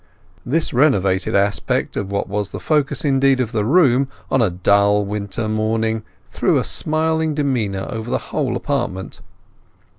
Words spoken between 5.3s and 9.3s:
morning threw a smiling demeanour over the whole apartment.